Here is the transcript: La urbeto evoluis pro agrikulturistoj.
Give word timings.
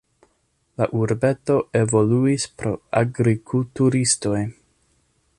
La 0.81 0.85
urbeto 0.99 1.57
evoluis 1.81 2.47
pro 2.61 2.71
agrikulturistoj. 3.01 4.41